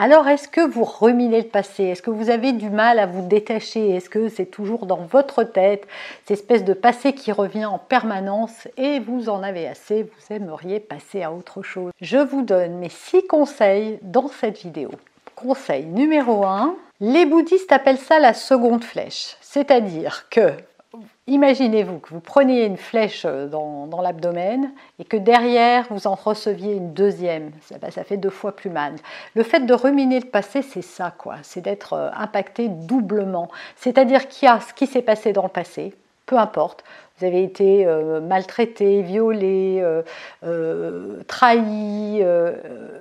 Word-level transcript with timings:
Alors, 0.00 0.28
est-ce 0.28 0.46
que 0.46 0.60
vous 0.60 0.84
ruminez 0.84 1.42
le 1.42 1.48
passé? 1.48 1.82
Est-ce 1.82 2.02
que 2.02 2.10
vous 2.12 2.30
avez 2.30 2.52
du 2.52 2.70
mal 2.70 3.00
à 3.00 3.06
vous 3.06 3.26
détacher? 3.26 3.96
Est-ce 3.96 4.08
que 4.08 4.28
c'est 4.28 4.46
toujours 4.46 4.86
dans 4.86 5.02
votre 5.02 5.42
tête, 5.42 5.88
cette 6.24 6.38
espèce 6.38 6.64
de 6.64 6.72
passé 6.72 7.14
qui 7.14 7.32
revient 7.32 7.64
en 7.64 7.78
permanence 7.78 8.68
et 8.76 9.00
vous 9.00 9.28
en 9.28 9.42
avez 9.42 9.66
assez, 9.66 10.04
vous 10.04 10.34
aimeriez 10.36 10.78
passer 10.78 11.24
à 11.24 11.32
autre 11.32 11.62
chose? 11.62 11.90
Je 12.00 12.18
vous 12.18 12.42
donne 12.42 12.78
mes 12.78 12.90
six 12.90 13.26
conseils 13.26 13.98
dans 14.02 14.28
cette 14.28 14.58
vidéo. 14.58 14.92
Conseil 15.34 15.84
numéro 15.86 16.44
1, 16.44 16.76
les 17.00 17.26
bouddhistes 17.26 17.72
appellent 17.72 17.98
ça 17.98 18.20
la 18.20 18.34
seconde 18.34 18.84
flèche, 18.84 19.36
c'est-à-dire 19.40 20.26
que 20.30 20.52
Imaginez-vous 21.28 21.98
que 21.98 22.08
vous 22.08 22.20
preniez 22.20 22.64
une 22.64 22.78
flèche 22.78 23.26
euh, 23.26 23.46
dans, 23.48 24.00
l'abdomen 24.00 24.72
et 24.98 25.04
que 25.04 25.18
derrière 25.18 25.86
vous 25.90 26.06
en 26.06 26.14
receviez 26.14 26.72
une 26.72 26.94
deuxième. 26.94 27.50
Ça, 27.60 28.02
fait 28.02 28.16
deux 28.16 28.30
fois 28.30 28.56
plus 28.56 28.70
mal. 28.70 28.94
Le 29.34 29.42
fait 29.42 29.60
de 29.60 29.74
ruminer 29.74 30.20
le 30.20 30.26
passé, 30.26 30.62
c'est 30.62 30.82
ça, 30.82 31.12
quoi. 31.16 31.36
C'est 31.42 31.60
d'être 31.60 31.92
euh, 31.92 32.10
impacté 32.16 32.68
doublement. 32.68 33.50
C'est-à-dire 33.76 34.26
qu'il 34.28 34.48
y 34.48 34.50
a 34.50 34.58
ce 34.60 34.72
qui 34.72 34.86
s'est 34.86 35.02
passé 35.02 35.34
dans 35.34 35.42
le 35.42 35.50
passé, 35.50 35.94
peu 36.24 36.38
importe. 36.38 36.82
Vous 37.18 37.26
avez 37.26 37.42
été 37.42 37.86
euh, 37.86 38.22
maltraité, 38.22 39.02
violé, 39.02 39.84
trahi, 41.26 42.24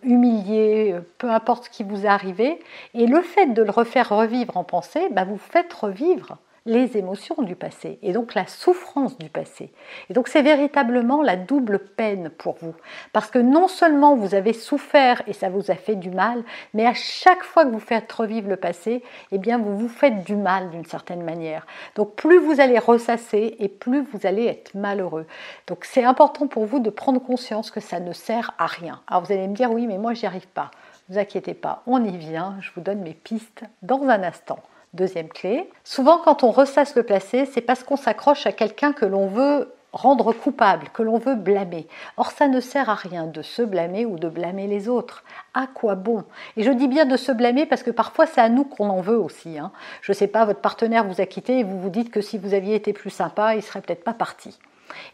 humilié, 0.03 0.95
peu 1.17 1.29
importe 1.29 1.65
ce 1.65 1.69
qui 1.69 1.83
vous 1.83 2.03
est 2.03 2.09
arrivé. 2.09 2.59
Et 2.93 3.07
le 3.07 3.21
fait 3.21 3.53
de 3.53 3.61
le 3.61 3.71
refaire 3.71 4.09
revivre 4.09 4.57
en 4.57 4.65
pensée, 4.65 5.07
bah, 5.11 5.23
vous 5.23 5.37
faites 5.37 5.71
revivre 5.71 6.37
les 6.67 6.97
émotions 6.97 7.41
du 7.41 7.55
passé 7.55 7.97
et 8.03 8.11
donc 8.11 8.35
la 8.35 8.45
souffrance 8.45 9.17
du 9.17 9.29
passé. 9.29 9.71
Et 10.09 10.13
donc 10.13 10.27
c'est 10.27 10.41
véritablement 10.41 11.23
la 11.23 11.37
double 11.37 11.79
peine 11.79 12.29
pour 12.29 12.57
vous. 12.61 12.75
Parce 13.13 13.31
que 13.31 13.39
non 13.39 13.67
seulement 13.67 14.15
vous 14.15 14.35
avez 14.35 14.53
souffert 14.53 15.23
et 15.27 15.33
ça 15.33 15.49
vous 15.49 15.71
a 15.71 15.75
fait 15.75 15.95
du 15.95 16.11
mal, 16.11 16.43
mais 16.73 16.85
à 16.85 16.93
chaque 16.93 17.43
fois 17.43 17.65
que 17.65 17.71
vous 17.71 17.79
faites 17.79 18.11
revivre 18.11 18.49
le 18.49 18.57
passé, 18.57 19.01
eh 19.31 19.37
bien 19.37 19.57
vous 19.57 19.77
vous 19.77 19.87
faites 19.87 20.25
du 20.25 20.35
mal 20.35 20.69
d'une 20.69 20.85
certaine 20.85 21.23
manière. 21.23 21.65
Donc 21.95 22.15
plus 22.15 22.37
vous 22.37 22.59
allez 22.59 22.79
ressasser 22.79 23.55
et 23.59 23.69
plus 23.69 24.01
vous 24.01 24.27
allez 24.27 24.45
être 24.45 24.75
malheureux. 24.75 25.25
Donc 25.67 25.85
c'est 25.85 26.03
important 26.03 26.47
pour 26.47 26.65
vous 26.65 26.79
de 26.79 26.89
prendre 26.89 27.21
conscience 27.21 27.71
que 27.71 27.79
ça 27.79 28.01
ne 28.01 28.11
sert 28.11 28.53
à 28.57 28.65
rien. 28.65 29.01
Alors 29.07 29.23
vous 29.23 29.31
allez 29.31 29.47
me 29.47 29.55
dire 29.55 29.71
oui 29.71 29.87
mais 29.87 29.97
moi 29.97 30.13
j'y 30.13 30.25
arrive 30.25 30.47
pas. 30.49 30.69
Ne 31.07 31.13
vous 31.13 31.19
inquiétez 31.21 31.53
pas, 31.53 31.83
on 31.87 32.03
y 32.03 32.17
vient, 32.17 32.57
je 32.59 32.71
vous 32.75 32.81
donne 32.81 32.99
mes 32.99 33.13
pistes 33.13 33.63
dans 33.81 34.03
un 34.03 34.23
instant. 34.23 34.59
Deuxième 34.93 35.29
clé. 35.29 35.69
Souvent, 35.83 36.17
quand 36.17 36.43
on 36.43 36.51
ressasse 36.51 36.95
le 36.95 37.03
placé, 37.03 37.45
c'est 37.45 37.61
parce 37.61 37.83
qu'on 37.83 37.97
s'accroche 37.97 38.45
à 38.47 38.51
quelqu'un 38.51 38.93
que 38.93 39.05
l'on 39.05 39.27
veut 39.27 39.73
rendre 39.91 40.31
coupable, 40.31 40.89
que 40.93 41.01
l'on 41.01 41.17
veut 41.17 41.35
blâmer. 41.35 41.87
Or, 42.17 42.31
ça 42.31 42.47
ne 42.47 42.59
sert 42.59 42.89
à 42.89 42.95
rien 42.95 43.25
de 43.25 43.41
se 43.41 43.61
blâmer 43.61 44.05
ou 44.05 44.17
de 44.17 44.29
blâmer 44.29 44.67
les 44.67 44.87
autres. 44.87 45.23
À 45.53 45.67
quoi 45.67 45.95
bon? 45.95 46.23
Et 46.55 46.63
je 46.63 46.71
dis 46.71 46.87
bien 46.87 47.05
de 47.05 47.17
se 47.17 47.31
blâmer 47.31 47.65
parce 47.65 47.83
que 47.83 47.91
parfois 47.91 48.25
c'est 48.25 48.41
à 48.41 48.49
nous 48.49 48.63
qu'on 48.63 48.89
en 48.89 49.01
veut 49.01 49.17
aussi. 49.17 49.57
Hein. 49.57 49.71
Je 50.01 50.11
ne 50.11 50.15
sais 50.15 50.27
pas, 50.27 50.45
votre 50.45 50.61
partenaire 50.61 51.05
vous 51.05 51.21
a 51.21 51.25
quitté 51.25 51.59
et 51.59 51.63
vous 51.63 51.79
vous 51.79 51.89
dites 51.89 52.11
que 52.11 52.21
si 52.21 52.37
vous 52.37 52.53
aviez 52.53 52.75
été 52.75 52.93
plus 52.93 53.09
sympa, 53.09 53.55
il 53.55 53.63
serait 53.63 53.81
peut-être 53.81 54.03
pas 54.03 54.13
parti. 54.13 54.57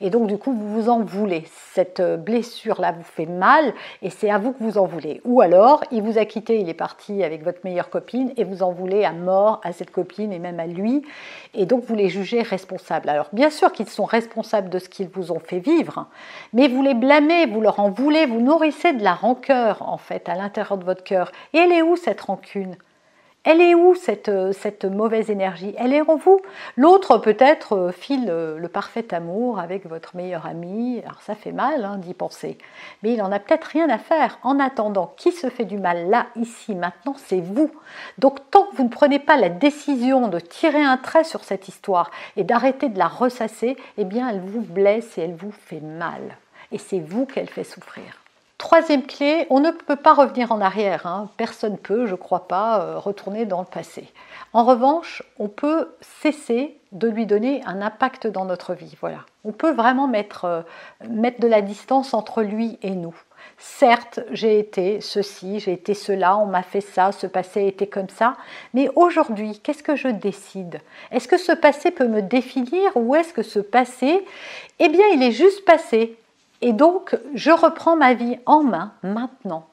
Et 0.02 0.10
donc, 0.10 0.28
du 0.28 0.38
coup, 0.38 0.54
vous 0.54 0.74
vous 0.74 0.90
en 0.90 1.02
voulez. 1.02 1.46
Cette 1.74 2.00
euh, 2.00 2.18
blessure-là 2.18 2.92
vous 2.92 3.04
fait 3.04 3.26
mal 3.26 3.74
et 4.02 4.10
c'est 4.10 4.30
à 4.30 4.38
vous 4.38 4.54
que 4.54 4.64
vous 4.64 4.78
en 4.78 4.86
voulez. 4.86 5.22
Ou 5.26 5.42
alors, 5.42 5.84
il 5.92 6.02
vous 6.02 6.18
a 6.18 6.26
quitté, 6.26 6.60
il 6.60 6.70
est 6.70 6.74
parti 6.74 7.24
avec 7.24 7.44
votre 7.44 7.60
meilleure 7.64 7.90
copine 7.90 8.32
et 8.38 8.44
vous 8.44 8.64
en 8.64 8.72
voulez 8.72 9.04
à 9.04 9.12
mort 9.12 9.62
à 9.64 9.72
cette 9.72 9.92
copine 9.92 10.32
et 10.32 10.40
même 10.40 10.60
à 10.60 10.68
lui. 10.68 11.04
Et 11.54 11.66
donc, 11.66 11.84
vous 11.86 11.96
les 11.96 12.10
jugez 12.10 12.42
responsables. 12.42 13.10
Alors, 13.10 13.30
bien 13.34 13.50
sûr 13.50 13.72
qu'ils 13.72 13.90
sont 13.90 14.06
responsables 14.06 14.70
de 14.70 14.80
ce 14.80 14.90
qu'ils 14.90 15.10
vous 15.10 15.32
ont 15.32 15.40
fait 15.40 15.60
vivre, 15.60 16.08
mais 16.54 16.68
vous 16.68 16.82
les 16.82 16.94
blâmez, 16.94 17.46
vous 17.46 17.62
leur 17.62 17.80
en 17.80 17.90
voulez, 17.90 18.26
vous 18.26 18.42
nourrissez 18.42 18.94
de 18.94 19.04
la 19.04 19.14
rancœur, 19.14 19.88
en 19.88 19.98
fait, 19.98 20.30
à 20.30 20.36
l'intérieur 20.36 20.78
de 20.78 20.86
votre 20.86 21.04
cœur. 21.04 21.32
Et 21.54 21.58
elle 21.58 21.72
est 21.72 21.82
où 21.82 21.96
cette 21.96 22.22
rancune? 22.22 22.76
Elle 23.46 23.60
est 23.60 23.76
où 23.76 23.94
cette, 23.94 24.30
euh, 24.30 24.54
mauvaise 24.90 25.30
énergie? 25.30 25.76
Elle 25.78 25.92
est 25.92 26.02
en 26.02 26.16
vous? 26.16 26.40
L'autre 26.78 27.18
peut-être 27.18 27.74
euh, 27.74 27.92
file 27.92 28.28
euh, 28.30 28.58
le 28.58 28.70
parfait 28.70 29.14
amour 29.14 29.60
avec 29.60 29.86
votre 29.86 30.16
meilleur 30.16 30.46
ami. 30.46 31.02
Alors 31.06 31.22
ça 31.22 31.36
fait 31.36 31.52
mal 31.52 31.84
hein, 31.84 31.98
d'y 31.98 32.14
penser. 32.14 32.58
Mais 33.02 33.12
il 33.12 33.18
n'en 33.18 33.34
a 33.34 33.40
peut-être 33.40 33.66
rien 33.66 33.90
à 33.90 33.98
faire. 33.98 34.40
En 34.44 34.62
attendant, 34.62 35.14
qui 35.18 35.34
se 35.34 35.50
fait 35.50 35.66
du 35.66 35.78
mal 35.78 36.10
là, 36.10 36.28
ici, 36.38 36.74
maintenant, 36.74 37.16
c'est 37.18 37.42
vous. 37.42 37.70
Donc 38.18 38.40
tant 38.50 38.64
que 38.68 38.78
vous 38.78 38.86
ne 38.86 38.90
prenez 38.90 39.20
pas 39.20 39.36
la 39.36 39.50
décision 39.50 40.30
de 40.30 40.40
tirer 40.40 40.82
un 40.82 40.96
trait 40.96 41.26
sur 41.26 41.44
cette 41.44 41.68
histoire 41.68 42.12
et 42.38 42.46
d'arrêter 42.46 42.88
de 42.88 42.98
la 42.98 43.10
ressasser, 43.10 43.76
eh 43.98 44.06
bien 44.06 44.30
elle 44.30 44.40
vous 44.40 44.62
blesse 44.62 45.18
et 45.18 45.22
elle 45.22 45.36
vous 45.36 45.52
fait 45.52 45.82
mal. 45.82 46.38
Et 46.72 46.78
c'est 46.78 47.00
vous 47.00 47.26
qu'elle 47.26 47.50
fait 47.50 47.66
souffrir. 47.66 48.23
Troisième 48.74 49.06
clé, 49.06 49.46
on 49.52 49.60
ne 49.60 49.70
peut 49.70 49.96
pas 49.96 50.16
revenir 50.16 50.52
en 50.52 50.60
arrière. 50.60 51.06
Hein. 51.06 51.30
Personne 51.38 51.74
ne 51.74 51.78
peut, 51.78 52.08
je 52.08 52.16
crois 52.16 52.48
pas, 52.48 52.82
euh, 52.82 52.98
retourner 52.98 53.46
dans 53.46 53.60
le 53.60 53.68
passé. 53.68 54.12
En 54.52 54.64
revanche, 54.64 55.22
on 55.38 55.48
peut 55.48 55.94
cesser 56.02 56.76
de 56.92 57.08
lui 57.08 57.28
donner 57.28 57.62
un 57.68 57.84
impact 57.84 58.26
dans 58.26 58.46
notre 58.46 58.74
vie. 58.74 58.98
Voilà. 59.00 59.20
On 59.46 59.52
peut 59.52 59.74
vraiment 59.74 60.08
mettre, 60.08 60.46
euh, 60.46 60.62
mettre 61.08 61.40
de 61.40 61.48
la 61.48 61.62
distance 61.62 62.16
entre 62.16 62.42
lui 62.42 62.80
et 62.82 62.96
nous. 62.96 63.14
Certes, 63.60 64.22
j'ai 64.32 64.58
été 64.58 65.02
ceci, 65.02 65.60
j'ai 65.60 65.74
été 65.74 65.94
cela, 65.94 66.36
on 66.40 66.48
m'a 66.48 66.64
fait 66.64 66.82
ça, 66.82 67.12
ce 67.12 67.28
passé 67.28 67.68
était 67.68 67.86
comme 67.86 68.10
ça, 68.10 68.38
mais 68.74 68.90
aujourd'hui, 68.96 69.60
qu'est-ce 69.60 69.84
que 69.84 69.96
je 69.96 70.08
décide? 70.08 70.80
Est-ce 71.12 71.28
que 71.28 71.38
ce 71.38 71.52
passé 71.52 71.92
peut 71.92 72.08
me 72.08 72.24
définir 72.24 72.90
ou 72.96 73.14
est-ce 73.14 73.34
que 73.34 73.44
ce 73.44 73.60
passé, 73.60 74.26
eh 74.80 74.90
bien, 74.90 75.06
il 75.14 75.22
est 75.22 75.32
juste 75.32 75.64
passé? 75.64 76.18
Et 76.66 76.72
donc, 76.72 77.18
je 77.34 77.52
reprends 77.52 77.98
ma 77.98 78.14
vie 78.14 78.40
en 78.46 78.64
main 78.64 78.94
maintenant, 79.04 79.68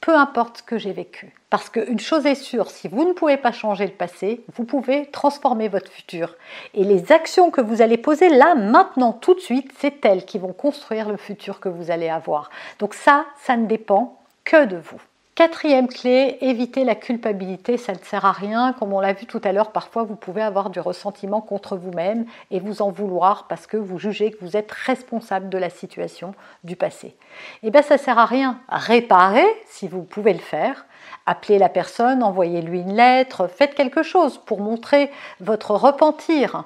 peu 0.00 0.14
importe 0.14 0.58
ce 0.58 0.62
que 0.62 0.78
j'ai 0.78 0.92
vécu. 0.92 1.34
Parce 1.50 1.68
qu'une 1.68 1.98
chose 1.98 2.26
est 2.26 2.36
sûre, 2.36 2.70
si 2.70 2.86
vous 2.86 3.04
ne 3.04 3.12
pouvez 3.12 3.36
pas 3.36 3.50
changer 3.50 3.86
le 3.86 3.92
passé, 3.92 4.44
vous 4.54 4.62
pouvez 4.62 5.06
transformer 5.06 5.66
votre 5.66 5.90
futur. 5.90 6.36
Et 6.74 6.84
les 6.84 7.10
actions 7.10 7.50
que 7.50 7.60
vous 7.60 7.82
allez 7.82 7.96
poser 7.96 8.28
là, 8.28 8.54
maintenant, 8.54 9.12
tout 9.12 9.34
de 9.34 9.40
suite, 9.40 9.72
c'est 9.80 10.04
elles 10.04 10.24
qui 10.24 10.38
vont 10.38 10.52
construire 10.52 11.08
le 11.08 11.16
futur 11.16 11.58
que 11.58 11.68
vous 11.68 11.90
allez 11.90 12.08
avoir. 12.08 12.50
Donc 12.78 12.94
ça, 12.94 13.26
ça 13.42 13.56
ne 13.56 13.66
dépend 13.66 14.20
que 14.44 14.64
de 14.64 14.76
vous. 14.76 15.00
Quatrième 15.38 15.86
clé, 15.86 16.36
éviter 16.40 16.82
la 16.82 16.96
culpabilité, 16.96 17.76
ça 17.76 17.92
ne 17.92 17.98
sert 18.02 18.24
à 18.24 18.32
rien. 18.32 18.72
Comme 18.72 18.92
on 18.92 18.98
l'a 18.98 19.12
vu 19.12 19.24
tout 19.24 19.40
à 19.44 19.52
l'heure, 19.52 19.70
parfois 19.70 20.02
vous 20.02 20.16
pouvez 20.16 20.42
avoir 20.42 20.68
du 20.68 20.80
ressentiment 20.80 21.40
contre 21.40 21.76
vous-même 21.76 22.26
et 22.50 22.58
vous 22.58 22.82
en 22.82 22.90
vouloir 22.90 23.46
parce 23.46 23.68
que 23.68 23.76
vous 23.76 24.00
jugez 24.00 24.32
que 24.32 24.44
vous 24.44 24.56
êtes 24.56 24.72
responsable 24.72 25.48
de 25.48 25.56
la 25.56 25.70
situation 25.70 26.34
du 26.64 26.74
passé. 26.74 27.14
Eh 27.62 27.70
bien, 27.70 27.82
ça 27.82 27.94
ne 27.94 28.00
sert 28.00 28.18
à 28.18 28.26
rien. 28.26 28.58
Réparer, 28.68 29.46
si 29.68 29.86
vous 29.86 30.02
pouvez 30.02 30.32
le 30.32 30.40
faire. 30.40 30.86
Appelez 31.24 31.58
la 31.58 31.68
personne, 31.68 32.24
envoyez-lui 32.24 32.80
une 32.80 32.96
lettre, 32.96 33.46
faites 33.46 33.76
quelque 33.76 34.02
chose 34.02 34.38
pour 34.38 34.60
montrer 34.60 35.08
votre 35.38 35.70
repentir. 35.70 36.64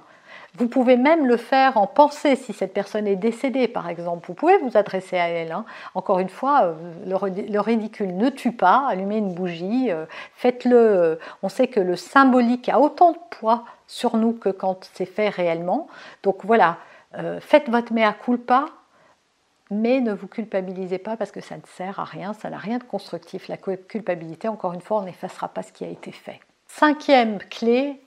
Vous 0.59 0.69
pouvez 0.69 0.99
même 0.99 1.27
le 1.27 1.39
faire 1.39 1.79
en 1.79 1.87
pensée 1.87 2.37
si 2.37 2.53
cette 2.53 2.75
personne 2.75 3.07
est 3.07 3.17
décédée, 3.17 3.69
par 3.69 3.89
exemple. 3.89 4.27
Vous 4.27 4.35
pouvez 4.35 4.59
vous 4.59 4.77
adresser 4.77 5.19
à 5.19 5.29
elle. 5.29 5.51
Hein. 5.51 5.65
Encore 5.95 6.19
une 6.19 6.29
fois, 6.29 6.65
euh, 6.65 6.75
le, 7.07 7.61
ridicule 7.61 8.15
ne 8.15 8.29
tue 8.29 8.53
pas. 8.53 8.87
Allumez 8.89 9.17
une 9.17 9.33
bougie, 9.33 9.91
euh, 9.91 10.05
faites-le. 10.35 11.19
On 11.43 11.49
sait 11.49 11.69
que 11.69 11.81
le 11.81 11.97
symbolique 11.97 12.69
a 12.69 12.81
autant 12.81 13.13
de 13.13 13.19
poids 13.31 13.65
sur 13.87 14.19
nous 14.19 14.33
que 14.33 14.51
quand 14.51 14.91
c'est 14.93 15.07
fait 15.07 15.31
réellement. 15.31 15.89
Donc 16.23 16.45
voilà, 16.45 16.77
euh, 17.19 17.41
faites 17.41 17.71
votre 17.71 17.95
mea 17.95 18.13
culpa, 18.13 18.67
mais 19.71 20.01
ne 20.01 20.13
vous 20.13 20.27
culpabilisez 20.27 20.99
pas 20.99 21.17
parce 21.17 21.33
que 21.33 21.41
ça 21.41 21.57
ne 21.57 21.63
sert 21.77 21.99
à 21.99 22.05
rien, 22.05 22.35
ça 22.35 22.51
n'a 22.51 22.59
rien 22.59 22.77
de 22.77 22.85
constructif. 22.85 23.49
La 23.49 23.57
culpabilité, 23.57 24.49
encore 24.49 24.75
une 24.75 24.83
fois, 24.83 24.99
on 24.99 25.05
n'effacera 25.05 25.49
pas 25.49 25.63
ce 25.63 25.73
qui 25.73 25.85
a 25.85 25.89
été 25.89 26.13
fait. 26.13 26.41
Cinquième 26.69 27.39
clé, 27.39 28.01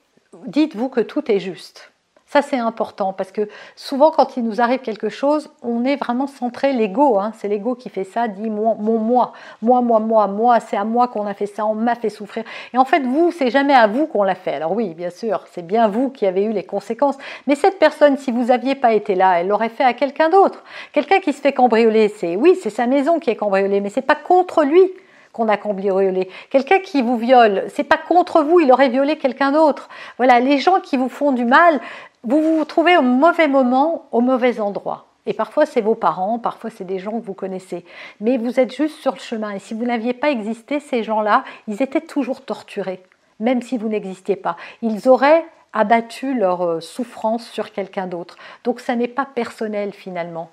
dites-vous 0.45 0.89
que 0.89 1.01
tout 1.01 1.31
est 1.31 1.39
juste. 1.39 1.91
Ça, 2.35 2.41
c'est 2.41 2.59
important 2.59 3.13
parce 3.13 3.31
que 3.31 3.47
souvent, 3.77 4.11
quand 4.11 4.35
il 4.35 4.43
nous 4.43 4.59
arrive 4.59 4.79
quelque 4.79 5.07
chose, 5.07 5.49
on 5.63 5.85
est 5.85 5.95
vraiment 5.95 6.27
centré, 6.27 6.73
l'ego, 6.73 7.17
hein, 7.17 7.31
c'est 7.37 7.47
l'ego 7.47 7.75
qui 7.75 7.87
fait 7.87 8.03
ça, 8.03 8.27
dit 8.27 8.49
mon 8.49 8.75
moi, 8.75 9.31
moi, 9.61 9.79
moi, 9.79 10.01
moi, 10.01 10.27
moi, 10.27 10.59
c'est 10.59 10.75
à 10.75 10.83
moi 10.83 11.07
qu'on 11.07 11.27
a 11.27 11.33
fait 11.33 11.45
ça, 11.45 11.65
on 11.65 11.75
m'a 11.75 11.95
fait 11.95 12.09
souffrir. 12.09 12.43
Et 12.73 12.77
en 12.77 12.83
fait, 12.83 12.99
vous, 13.03 13.31
c'est 13.31 13.49
jamais 13.49 13.73
à 13.73 13.87
vous 13.87 14.05
qu'on 14.05 14.23
l'a 14.23 14.35
fait. 14.35 14.55
Alors 14.55 14.73
oui, 14.73 14.93
bien 14.95 15.11
sûr, 15.11 15.45
c'est 15.53 15.65
bien 15.65 15.87
vous 15.87 16.09
qui 16.09 16.25
avez 16.25 16.43
eu 16.43 16.51
les 16.51 16.65
conséquences. 16.65 17.15
Mais 17.47 17.55
cette 17.55 17.79
personne, 17.79 18.17
si 18.17 18.33
vous 18.33 18.47
n'aviez 18.47 18.75
pas 18.75 18.91
été 18.91 19.15
là, 19.15 19.39
elle 19.39 19.47
l'aurait 19.47 19.69
fait 19.69 19.85
à 19.85 19.93
quelqu'un 19.93 20.27
d'autre. 20.27 20.65
Quelqu'un 20.91 21.21
qui 21.21 21.31
se 21.31 21.39
fait 21.39 21.53
cambrioler, 21.53 22.09
c'est 22.09 22.35
oui, 22.35 22.59
c'est 22.61 22.69
sa 22.69 22.85
maison 22.85 23.17
qui 23.17 23.29
est 23.29 23.37
cambriolée, 23.37 23.79
mais 23.79 23.89
c'est 23.89 24.01
pas 24.01 24.15
contre 24.15 24.65
lui 24.65 24.91
qu'on 25.35 25.49
a 25.49 25.57
cambriolé. 25.57 26.29
Quelqu'un 26.49 26.79
qui 26.79 27.01
vous 27.01 27.17
viole, 27.17 27.65
c'est 27.73 27.83
pas 27.83 27.97
contre 27.97 28.41
vous, 28.41 28.61
il 28.61 28.71
aurait 28.71 28.87
violé 28.87 29.17
quelqu'un 29.17 29.51
d'autre. 29.51 29.89
Voilà, 30.17 30.39
les 30.39 30.59
gens 30.59 30.79
qui 30.79 30.95
vous 30.95 31.09
font 31.09 31.33
du 31.33 31.43
mal, 31.43 31.81
vous 32.25 32.57
vous 32.57 32.65
trouvez 32.65 32.97
au 32.97 33.03
mauvais 33.03 33.47
moment, 33.47 34.07
au 34.11 34.21
mauvais 34.21 34.59
endroit. 34.59 35.05
Et 35.27 35.33
parfois, 35.33 35.65
c'est 35.65 35.81
vos 35.81 35.95
parents, 35.95 36.39
parfois, 36.39 36.69
c'est 36.69 36.83
des 36.83 36.99
gens 36.99 37.19
que 37.19 37.25
vous 37.25 37.33
connaissez. 37.33 37.85
Mais 38.19 38.37
vous 38.37 38.59
êtes 38.59 38.75
juste 38.75 38.99
sur 38.99 39.13
le 39.13 39.19
chemin. 39.19 39.51
Et 39.51 39.59
si 39.59 39.73
vous 39.73 39.85
n'aviez 39.85 40.13
pas 40.13 40.29
existé, 40.29 40.79
ces 40.79 41.03
gens-là, 41.03 41.43
ils 41.67 41.81
étaient 41.81 42.01
toujours 42.01 42.41
torturés, 42.43 43.01
même 43.39 43.61
si 43.61 43.77
vous 43.77 43.89
n'existiez 43.89 44.35
pas. 44.35 44.57
Ils 44.81 45.07
auraient 45.07 45.45
abattu 45.73 46.33
leur 46.33 46.61
euh, 46.61 46.79
souffrance 46.79 47.47
sur 47.49 47.71
quelqu'un 47.71 48.07
d'autre. 48.07 48.37
Donc, 48.63 48.79
ça 48.79 48.95
n'est 48.95 49.07
pas 49.07 49.25
personnel 49.25 49.93
finalement. 49.93 50.49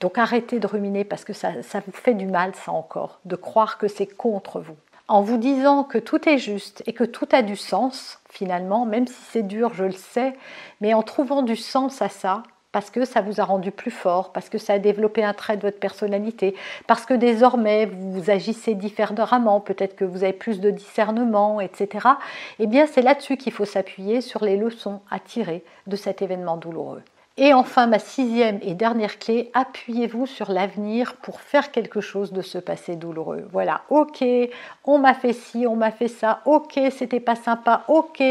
Donc, 0.00 0.18
arrêtez 0.18 0.60
de 0.60 0.66
ruminer 0.66 1.04
parce 1.04 1.24
que 1.24 1.32
ça, 1.32 1.62
ça 1.62 1.80
vous 1.84 1.92
fait 1.92 2.14
du 2.14 2.26
mal, 2.26 2.54
ça 2.54 2.72
encore, 2.72 3.18
de 3.24 3.36
croire 3.36 3.76
que 3.78 3.88
c'est 3.88 4.06
contre 4.06 4.60
vous 4.60 4.76
en 5.12 5.20
vous 5.20 5.36
disant 5.36 5.84
que 5.84 5.98
tout 5.98 6.26
est 6.26 6.38
juste 6.38 6.82
et 6.86 6.94
que 6.94 7.04
tout 7.04 7.28
a 7.32 7.42
du 7.42 7.54
sens, 7.54 8.18
finalement, 8.30 8.86
même 8.86 9.06
si 9.06 9.20
c'est 9.30 9.46
dur, 9.46 9.74
je 9.74 9.84
le 9.84 9.92
sais, 9.92 10.32
mais 10.80 10.94
en 10.94 11.02
trouvant 11.02 11.42
du 11.42 11.54
sens 11.54 12.00
à 12.00 12.08
ça, 12.08 12.44
parce 12.72 12.88
que 12.88 13.04
ça 13.04 13.20
vous 13.20 13.38
a 13.38 13.44
rendu 13.44 13.72
plus 13.72 13.90
fort, 13.90 14.32
parce 14.32 14.48
que 14.48 14.56
ça 14.56 14.72
a 14.72 14.78
développé 14.78 15.22
un 15.22 15.34
trait 15.34 15.58
de 15.58 15.62
votre 15.62 15.78
personnalité, 15.78 16.54
parce 16.86 17.04
que 17.04 17.12
désormais 17.12 17.84
vous 17.84 18.30
agissez 18.30 18.74
différemment, 18.74 19.60
peut-être 19.60 19.96
que 19.96 20.06
vous 20.06 20.24
avez 20.24 20.32
plus 20.32 20.60
de 20.60 20.70
discernement, 20.70 21.60
etc. 21.60 22.08
Eh 22.58 22.66
bien, 22.66 22.86
c'est 22.86 23.02
là-dessus 23.02 23.36
qu'il 23.36 23.52
faut 23.52 23.66
s'appuyer 23.66 24.22
sur 24.22 24.42
les 24.42 24.56
leçons 24.56 25.02
à 25.10 25.18
tirer 25.18 25.62
de 25.86 25.96
cet 25.96 26.22
événement 26.22 26.56
douloureux. 26.56 27.02
Et 27.38 27.54
enfin, 27.54 27.86
ma 27.86 27.98
sixième 27.98 28.58
et 28.60 28.74
dernière 28.74 29.18
clé, 29.18 29.50
appuyez-vous 29.54 30.26
sur 30.26 30.52
l'avenir 30.52 31.16
pour 31.16 31.40
faire 31.40 31.70
quelque 31.70 32.02
chose 32.02 32.30
de 32.30 32.42
ce 32.42 32.58
passé 32.58 32.94
douloureux. 32.94 33.48
Voilà, 33.50 33.80
ok, 33.88 34.22
on 34.84 34.98
m'a 34.98 35.14
fait 35.14 35.32
ci, 35.32 35.66
on 35.66 35.74
m'a 35.74 35.92
fait 35.92 36.08
ça, 36.08 36.42
ok, 36.44 36.78
c'était 36.90 37.20
pas 37.20 37.34
sympa, 37.34 37.84
ok, 37.88 38.22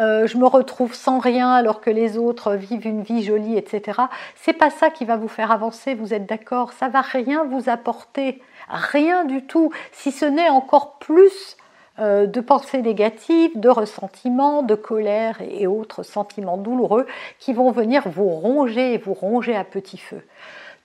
euh, 0.00 0.26
je 0.26 0.36
me 0.36 0.46
retrouve 0.46 0.92
sans 0.92 1.18
rien 1.18 1.50
alors 1.50 1.80
que 1.80 1.88
les 1.88 2.18
autres 2.18 2.52
vivent 2.52 2.86
une 2.86 3.02
vie 3.02 3.22
jolie, 3.22 3.56
etc. 3.56 4.02
C'est 4.34 4.52
pas 4.52 4.70
ça 4.70 4.90
qui 4.90 5.06
va 5.06 5.16
vous 5.16 5.28
faire 5.28 5.50
avancer, 5.50 5.94
vous 5.94 6.12
êtes 6.12 6.28
d'accord? 6.28 6.74
Ça 6.74 6.88
va 6.88 7.00
rien 7.00 7.44
vous 7.44 7.70
apporter, 7.70 8.42
rien 8.68 9.24
du 9.24 9.46
tout, 9.46 9.72
si 9.92 10.12
ce 10.12 10.26
n'est 10.26 10.50
encore 10.50 10.98
plus 10.98 11.56
de 11.98 12.40
pensées 12.40 12.82
négatives, 12.82 13.58
de 13.58 13.68
ressentiments, 13.68 14.62
de 14.62 14.74
colère 14.74 15.40
et 15.40 15.66
autres 15.66 16.02
sentiments 16.02 16.56
douloureux 16.56 17.06
qui 17.38 17.52
vont 17.52 17.70
venir 17.70 18.08
vous 18.08 18.28
ronger 18.28 18.94
et 18.94 18.98
vous 18.98 19.14
ronger 19.14 19.54
à 19.54 19.64
petit 19.64 19.98
feu. 19.98 20.22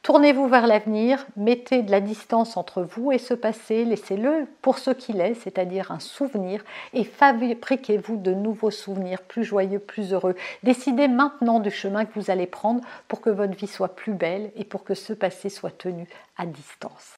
Tournez-vous 0.08 0.48
vers 0.48 0.68
l'avenir, 0.68 1.26
mettez 1.36 1.82
de 1.82 1.92
la 1.92 2.00
distance 2.00 2.56
entre 2.56 2.82
vous 2.82 3.12
et 3.12 3.18
ce 3.18 3.34
passé, 3.34 3.84
laissez-le 3.84 4.48
pour 4.62 4.78
ce 4.78 4.92
qu'il 4.92 5.20
est, 5.20 5.34
c'est-à-dire 5.34 5.92
un 5.92 6.00
souvenir, 6.00 6.64
et 6.94 7.04
fabriquez-vous 7.04 8.16
de 8.16 8.34
nouveaux 8.34 8.72
souvenirs 8.72 9.22
plus 9.22 9.44
joyeux, 9.44 9.80
plus 9.80 10.14
heureux. 10.14 10.36
Décidez 10.64 11.10
maintenant 11.10 11.60
du 11.60 11.72
chemin 11.72 12.06
que 12.06 12.18
vous 12.18 12.32
allez 12.32 12.48
prendre 12.48 12.80
pour 13.10 13.20
que 13.20 13.30
votre 13.30 13.58
vie 13.58 13.68
soit 13.68 13.96
plus 13.96 14.14
belle 14.14 14.52
et 14.56 14.64
pour 14.64 14.86
que 14.86 14.94
ce 14.94 15.12
passé 15.12 15.50
soit 15.50 15.78
tenu 15.78 16.08
à 16.38 16.46
distance. 16.46 17.18